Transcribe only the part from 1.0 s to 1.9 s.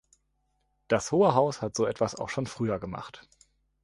Hohe Haus hat so